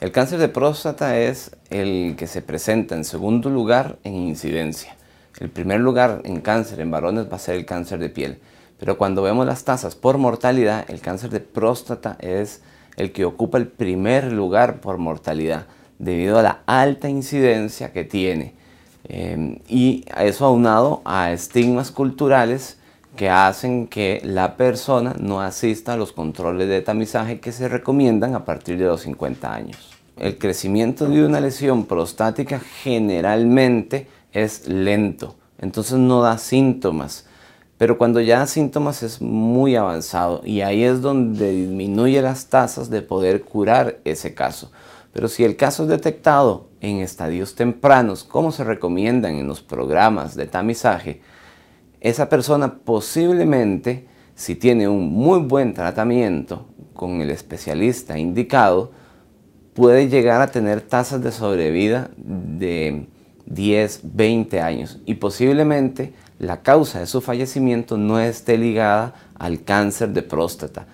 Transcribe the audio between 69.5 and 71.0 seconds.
cáncer de próstata,